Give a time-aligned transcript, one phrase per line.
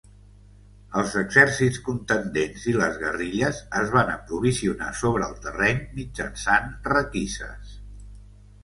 [1.01, 7.81] Els exèrcits contendents i les guerrilles es van aprovisionar sobre el terreny mitjançant requises.